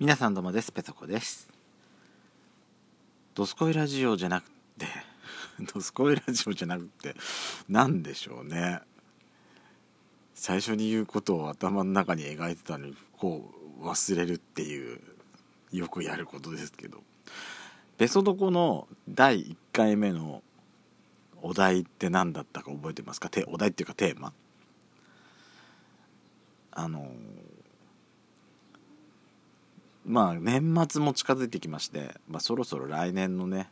[0.00, 0.72] 皆さんどうもです。
[0.72, 1.48] ペソコです。
[3.32, 4.88] ドスコイラジオじゃなくて
[5.72, 7.14] ドスコイラジオじゃなくて
[7.68, 8.80] 何でしょうね。
[10.34, 15.00] 最初に言うことを頭の中に描いてたのにこう忘れるっていう
[15.70, 17.00] よくやることですけど。
[17.96, 20.42] ペソドコの第1回目の
[21.40, 23.30] お題って何だったか覚えてますか？
[23.46, 24.32] お題っていうかテーマ。
[26.72, 27.14] あの
[30.06, 33.70] まあ年末も近づいてきまして、まあ、そろそろ来年のね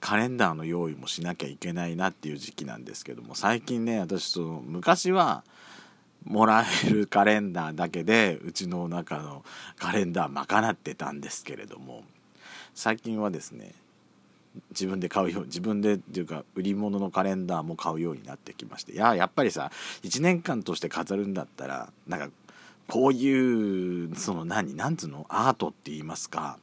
[0.00, 5.42] カレンダーの用意もしなきゃいけないなっていう時期なんですけども最近ね私その昔は
[6.24, 9.44] もらえるカレンダーだけでうちの中の
[9.78, 12.04] カレンダー賄ってたんですけれども
[12.74, 13.72] 最近はですね
[14.70, 19.70] 自分で買うよう自分でっていうか売り物のカレンダーも買うようになってきましていややっぱりさ
[20.02, 22.28] 1年間として飾るんだったらなんか
[22.88, 26.58] こういうその何何つうのアートって言いますか、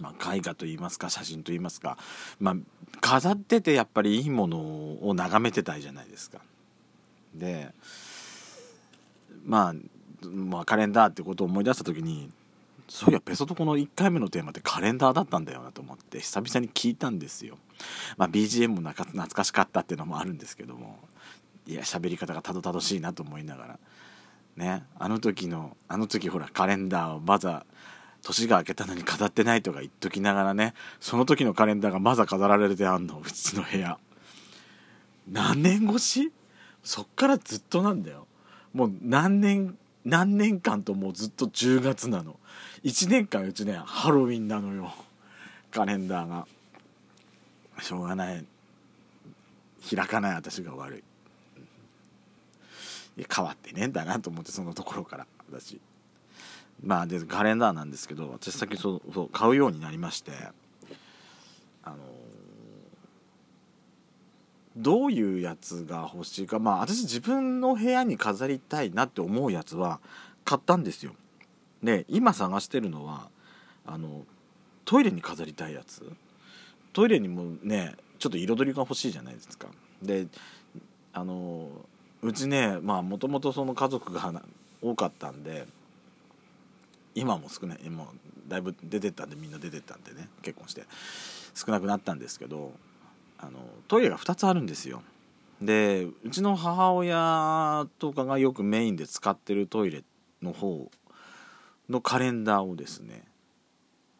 [0.00, 1.96] まあ、絵画と言いますか写真と言いますか、
[2.38, 2.56] まあ、
[3.00, 4.58] 飾っててやっぱりいいもの
[5.02, 6.40] を眺めてたいじゃないですか。
[7.34, 7.72] で
[9.44, 9.74] まあ、
[10.26, 12.30] まあ、カレンダーってことを思い出した時に
[12.88, 17.58] そういやペソとこの1回目のテーマってカレンダーだったんだよなと思って久々に聞いたんですよ。
[18.16, 20.98] まあ、BGM も懐かしかったっていうのもあるんですけども
[21.66, 23.78] いや喋り方がたどたどしいなと思いながら。
[24.56, 27.66] ねあの時のあの時ほらカレンダーをまだ
[28.22, 33.98] 年が明けたのに飾ってないとか言っときながらねその時のカレンダーがまだ飾られてあんのうちの部屋。
[35.30, 36.32] 何年越し？
[36.82, 38.26] そっからずっとなんだよ。
[38.72, 42.36] もう何年何年間ともうずっと10月なの。
[42.84, 44.92] 1年間うちねハロウィンなのよ。
[45.70, 46.46] カレンダーが。
[47.80, 48.44] しょうがない。
[49.94, 51.04] 開かない私が悪い。
[53.24, 55.80] 変わってねえんだなと思ってそのところから私
[56.82, 60.32] まあでカレンダーなんですけど私先そうそう買うようになりまして
[61.82, 61.96] あの
[64.76, 70.00] どういうやつが欲しいかまあ私自分の部屋に飾りたいなって思うやつは
[70.44, 71.12] 買ったんですよ。
[71.82, 73.28] で今探してるのは
[73.86, 74.24] あの
[74.84, 76.12] トイレに飾りたいやつ。
[76.92, 79.68] トイレにもねちょっと彩りが欲しいじゃないですか。
[80.02, 80.26] で
[81.12, 81.70] あの
[82.22, 84.32] うちねまあもともとその家族が
[84.82, 85.66] 多かったんで
[87.14, 90.84] 今も少ないもうだいぶ出てったんでみんな出てったんでね結婚して
[91.54, 92.72] 少なくなったんですけど
[93.38, 95.02] あのトイレが2つあるんですよ。
[95.60, 100.04] でうちの母親とかがよくメインで使ってるトイレ
[100.42, 100.90] の方
[101.88, 103.24] のカレンダーをですね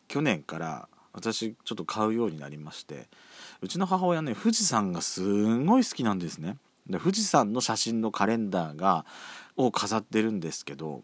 [0.09, 3.07] 去年から私ちょっと買うようになりまして
[3.61, 6.57] うちの母親ね富士山がすんごい好きなんですね。
[6.89, 9.05] で富士山の写真のカレンダーが
[9.57, 11.03] を飾ってるんですけど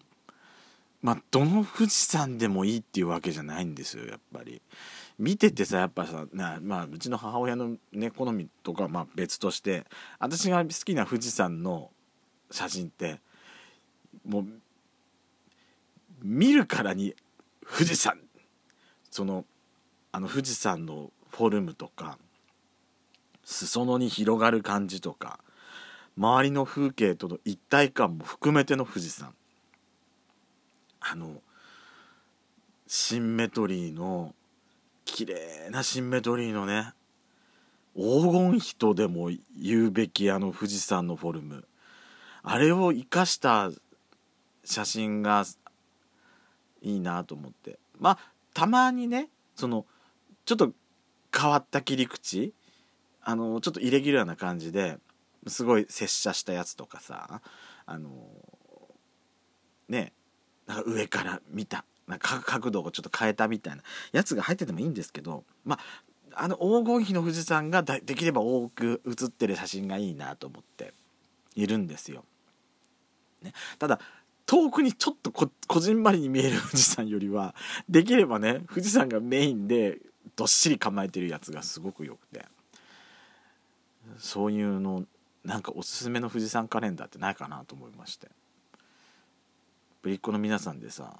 [1.01, 4.63] まあどの富士山でもいいっていうわけじゃないんですよやっぱり。
[5.19, 9.85] 見ててさやっぱさな、まあ、うちの母親のね好みとかまあ別として
[10.19, 11.91] 私が好きな富士山の
[12.51, 13.21] 写真って
[14.27, 14.45] もう
[16.23, 17.15] 見るからに
[17.71, 18.19] 富士山
[19.11, 19.45] その
[20.13, 22.19] あの富士山のフォルムとか
[23.45, 25.41] 裾野に広がる感じとか
[26.17, 29.35] 周りの風景との一体感も含めての富士山。
[31.01, 31.41] あの
[32.87, 34.35] シンメトリーの
[35.05, 36.93] 綺麗なシンメトリーのね
[37.97, 39.31] 黄金比とでも
[39.61, 41.65] 言うべきあの富士山のフォルム。
[42.43, 43.71] あれを生かした
[44.65, 45.45] 写真が
[46.83, 47.79] いいなと思って。
[47.99, 48.19] まあ
[48.55, 49.87] たまにねその
[50.45, 50.73] ちょっと
[51.37, 52.53] 変わった切り口。
[53.25, 54.99] あのちょっとイレギュラーな感じで
[55.47, 57.41] すごい拙者したやつとかさ
[57.87, 58.11] あの
[59.89, 60.13] ね
[60.67, 63.83] なんか上から見たなんか角度をちょっと変えたみたいな
[64.13, 65.79] やつが入っててもいいんですけどまあ
[66.35, 70.95] あの黄金比の富士山ができれば多く写ってる写真がいいなと思って
[71.55, 72.25] いるんですよ。
[73.43, 74.01] ね、ただ
[74.47, 77.55] 遠くにちょっとここじんまりに見える富士山よりは
[77.89, 79.99] できればね富士山がメインで
[80.37, 82.45] どっしり構えてるやつがすごくよくて
[84.19, 85.05] そういうの
[85.45, 88.29] なんかおすすめの富士山カレンダーってないかなと思いまして。
[90.03, 91.15] ぶりっ子の皆さんでさ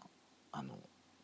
[0.51, 0.75] あの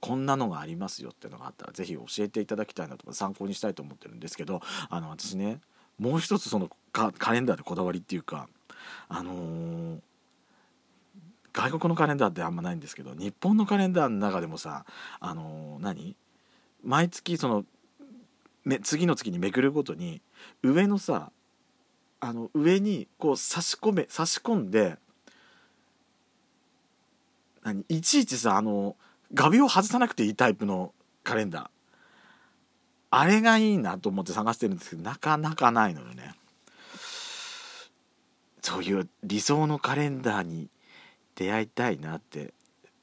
[0.00, 5.60] こんなのがありますよっていうのがあったら是非教えていただきたいなとか参考にしたいと思ってるんですけどあの私ね
[5.98, 8.48] もう一つそのカレンダーでこだわりっていうか
[9.08, 9.98] あのー、
[11.52, 14.84] 外国のカレンダーってあんまないんですけど日本のカレンダーの中でもさ
[15.18, 16.14] あのー、何？
[16.84, 17.64] 毎月その
[18.84, 20.22] 次の月にめくるごとに
[20.62, 21.32] 上のさ
[22.20, 24.96] あの上にこう差し込め差し込んで
[27.62, 28.96] 何いちいちさあの
[29.34, 30.92] 画鋲を外さなくていいタイプの
[31.22, 31.68] カレンダー。
[33.10, 36.34] あれがいいなと思って探してるんですけどなかなかないのよね。
[38.62, 40.68] そういう理想のカレンダーに
[41.34, 42.52] 出会いたいなって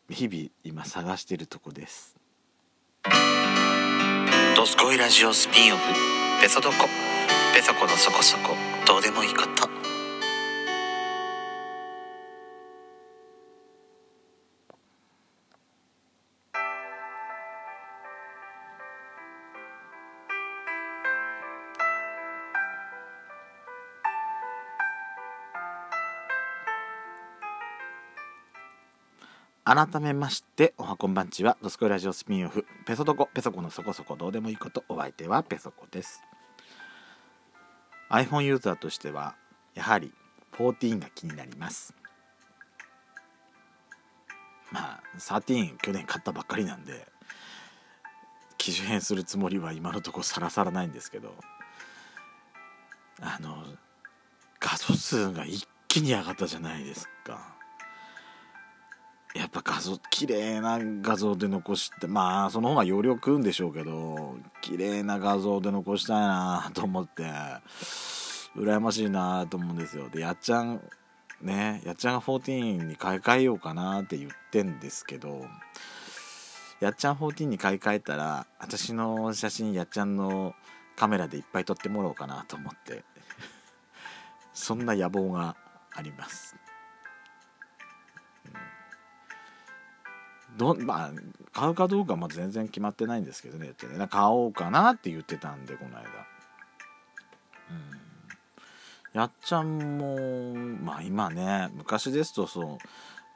[0.09, 2.15] 日々今探してるとこです
[4.55, 5.83] 「ドスコイラジオスピンオフ。
[6.41, 6.75] ペソドコ」
[7.53, 8.55] ペソコのそこそこ。
[8.87, 9.65] どうでもいいこと。
[29.67, 31.57] 改めましておはこんばんちは。
[31.63, 32.67] ドスコイラジオスピンオフ。
[32.85, 34.15] ペソドコペソコのそこそこ。
[34.15, 34.83] どうでもいいこと。
[34.89, 36.21] お相手はペソコです。
[38.09, 39.35] iPhone ユーザーとしては
[39.73, 40.13] やはり
[40.53, 41.93] 14が気になります。
[44.71, 47.07] まあ13去年買ったばっかりなんで
[48.57, 51.35] 機種変するつもりは今のところさらさらないんですけど
[53.21, 53.63] あの
[54.59, 57.54] 画素数が一気に上がったじゃないですか。
[59.35, 67.23] やっぱ画像綺麗な画像で残してまあその方が容量食うんでしょうけど綺麗な画像で残したいなと思って
[68.55, 70.09] 羨ましいなと思うんですよ。
[70.09, 70.81] でやっちゃん
[71.41, 75.45] ねやっちゃんが14に買い替えようかなって言ってんですけど
[76.79, 80.53] やっちゃん14に買い替えたら私の写真やっちゃんの
[80.95, 83.03] カメラでいっぱい撮ってもらおうかなと思って
[84.53, 85.57] そんな野望が
[85.93, 86.55] あります。
[90.57, 91.11] どまあ
[91.53, 94.07] 買うかどうかはま全然決まってないんですけどねってね。
[94.07, 96.03] 買おうかなって言ってたんでこの間。
[96.03, 96.09] うん。
[99.13, 100.53] やっちゃんも
[100.83, 102.79] まあ今ね昔ですとそ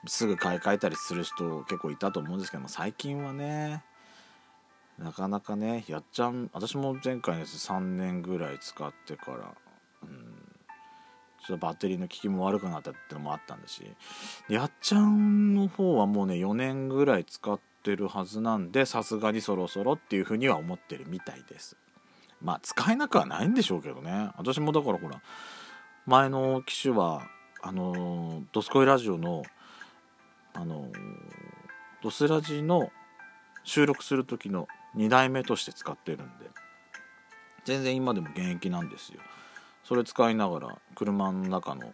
[0.06, 3.84] うすぐ買い替えたりする人結構いたと思うんですけども最近はね
[4.98, 9.56] なかなかねやっちゃん私も前回のやつ3年ぐらい使ってから、
[11.50, 13.82] ちょっとバッテリーの効きも悪くなったってのもあったんだし
[14.50, 21.76] やっちゃんの方はもうね4年ぐらい使ってるはずなんでさすがにそろそろっていうふうには思ってるみたいです。
[22.40, 24.30] まあ使えなくはないんでしょうけどね。
[24.38, 25.22] 私もだからほら
[26.06, 27.24] 前の機種は
[27.64, 29.42] あのドスコイラジオの
[30.54, 30.92] あの
[32.04, 32.92] ドスラジの
[33.64, 36.50] 収録する時の2代目として使ってるんで
[37.66, 39.20] 全然今でも現役なんですよ。
[39.84, 41.94] それ使いながら車の中の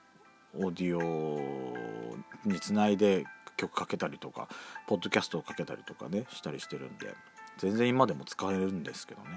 [0.57, 2.15] オーディオ
[2.45, 3.25] につないで
[3.57, 4.47] 曲かけたりとか
[4.87, 7.13] ポッドキャストをかけたりとかねしたりしてるんで
[7.57, 9.27] 全然今でも使えるんですけどね。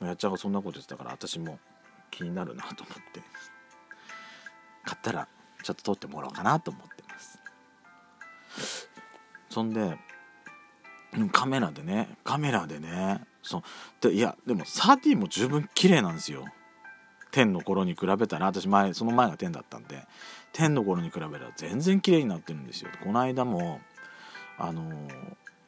[0.00, 1.58] やっちゃんがそんなこと言ってたから私も
[2.10, 3.22] 気になるなと思って。
[4.84, 5.28] 買ったら
[5.62, 7.40] ちょっと撮ってもらおうかなと思ってます。
[9.48, 9.96] そんで
[11.32, 13.62] カメラでねカメラでねそう。
[14.00, 16.44] でいやでも30も十分綺麗なんですよ。
[17.34, 20.06] 10の頃に比べたら私前その前が10だったんで
[20.52, 22.90] 10の頃に比べたら全然綺麗になってるんですよ。
[23.02, 23.80] この間も
[24.56, 24.92] あの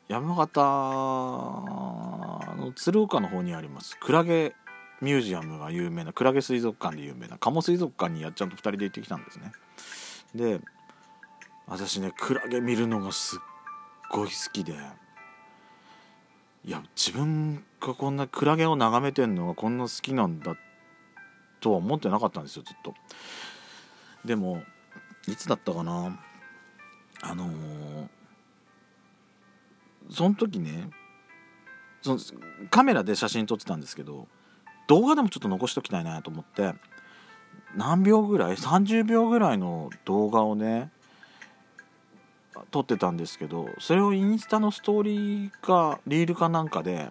[0.06, 4.54] 山形の鶴岡の方にありますクラゲ
[5.00, 9.50] ミュージアムが有名なクラゲ水族館で有名な鴨水族館にやっちゃんと2人で行ってきたんですね。
[10.36, 10.60] で
[11.66, 13.40] 私ねクラゲ見るのがすっ
[14.12, 14.74] ごい好きで
[16.64, 20.56] いや自分がこんなクラゲを眺めてんのがこんな好きなんだっ
[21.66, 22.94] とは思ってなかったんですよずっと。
[24.24, 24.62] でも
[25.26, 26.16] いつだったかな。
[27.22, 28.08] あのー、
[30.08, 30.90] その時ね
[32.02, 32.20] その
[32.70, 34.28] カメラで写真撮ってたんですけど
[34.86, 36.74] 動画でもちょっと残しときたいなと思って
[37.74, 40.92] 何秒ぐらい30秒ぐらいの動画をね
[42.70, 47.10] 撮ってたんですけどそれをインスタのストーリーかリールかなんかで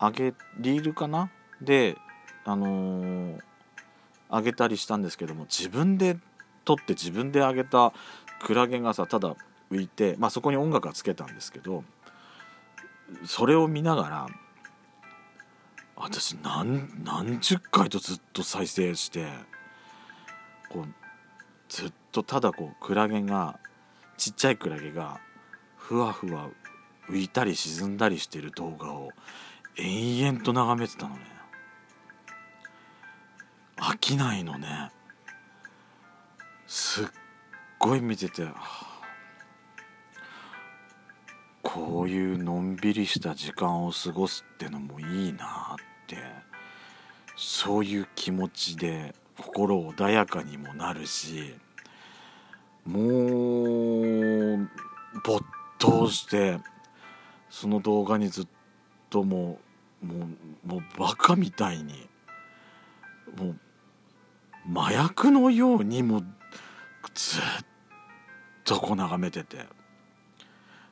[0.00, 1.30] 上げリールかな？
[1.60, 1.98] で
[2.44, 3.40] あのー、
[4.28, 6.16] あげたりしたんですけども自分で
[6.64, 7.92] 撮って自分であげた
[8.42, 9.36] クラゲがさただ
[9.70, 11.84] 浮いて、まあ、そこに音楽はつけたんですけど
[13.26, 14.26] それを見ながら
[15.96, 19.26] 私何何十回とずっと再生して
[20.68, 20.88] こう
[21.68, 23.58] ずっとただこうクラゲが
[24.16, 25.20] ちっちゃいクラゲが
[25.76, 26.48] ふわふわ
[27.08, 29.10] 浮いたり沈んだりしてる動画を
[29.76, 31.31] 延々と眺めてたのね。
[33.76, 34.90] 飽きないのね。
[36.66, 37.06] すっ
[37.78, 38.46] ごい見てて
[41.62, 46.16] こういうのんびりした時間を過ごすってのもいいなって
[47.36, 51.54] そういう気持ちで心穏やかにもなるし
[52.86, 54.68] もう
[55.24, 55.44] 没
[55.78, 56.58] 通して
[57.50, 58.46] その動画にずっ
[59.10, 59.58] とも
[60.02, 60.28] うも
[60.64, 62.08] うもうバカみたいに
[63.38, 66.24] もう麻薬のようにもう
[67.14, 67.42] ずっ
[68.64, 69.66] とこう眺めてて。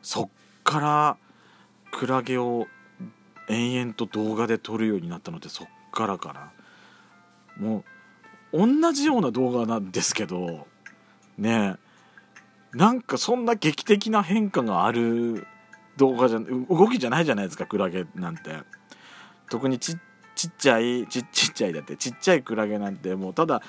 [0.03, 0.29] そっ
[0.65, 1.17] から
[1.93, 2.67] クラゲを
[3.49, 6.53] 延々と動画で撮るようになったのってそっからかな。
[7.59, 7.85] も
[8.53, 10.67] う同じような動画なんですけど
[11.37, 12.77] ねえ。
[12.77, 15.47] なんかそんな劇的な変化がある
[15.97, 18.59] 動画じゃ動きじゃないじゃないですかクラゲなんて。
[19.51, 19.97] 特にち
[20.41, 23.61] ちっちゃいちっちゃいだってちっちゃいクラゲなんてもうただ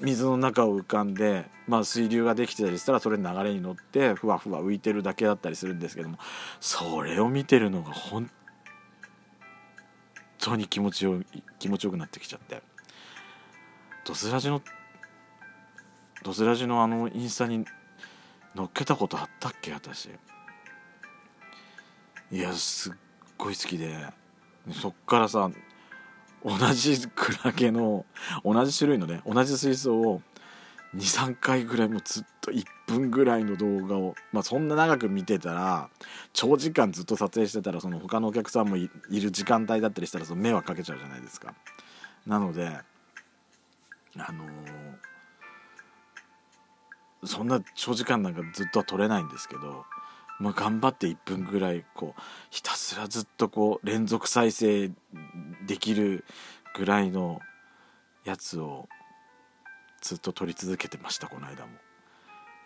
[0.00, 6.18] 水の中を浮かんで、まあ、水流ができてたりしたらそれ流れに乗ってふわふわ浮いてるだけだったりするんですけども
[6.58, 8.28] それを見てるのが本
[10.38, 11.22] 当に気持ちよ
[11.60, 12.62] 気持ちよくなってきちゃって。
[14.04, 14.60] ドスラジの
[16.24, 17.64] ドスラジのあのインスタに
[18.56, 20.08] 載っけたことあったっけ私。
[22.32, 22.92] いやすっ
[23.38, 24.19] ごい好きで。
[24.72, 25.50] そっからさ
[26.44, 28.06] 同じクラゲの
[28.44, 30.22] 同じ種類のね同じ水槽を
[30.96, 35.88] 23回ぐらいもうずっと1分ぐらいの動画をまあそんな長く見てたら
[36.32, 41.54] 長時間ずっと撮影してたらその他のお客さんもいる時間帯だったりしたらその迷惑かけちゃうじゃないですか。
[42.26, 42.66] なので
[44.16, 45.10] あのー
[47.24, 49.84] そんな長時間なんかずっとは撮れないんですけど
[50.40, 52.20] まあ、頑張って1分ぐらいこう
[52.50, 54.90] ひたすらずっとこう連続再生
[55.66, 56.24] できる
[56.74, 57.40] ぐらいの
[58.24, 58.88] やつを
[60.00, 61.72] ずっと撮り続けてましたこの間も。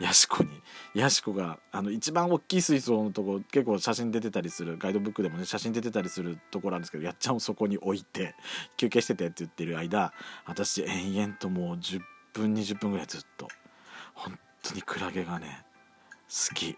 [0.00, 0.50] ヤシコに
[0.95, 8.35] ヤシコがあの一番大きい水槽のとこ結構写真出てたりするガイドブックでもね写真出てたりするところなんですけどやっちゃんをそこに置いて
[8.76, 10.12] 休憩しててって言ってる間
[10.47, 12.00] 私延々ともう10
[12.33, 13.47] 分20分ぐらいずっと
[14.14, 15.64] 本当にクラゲがね
[16.28, 16.76] 好き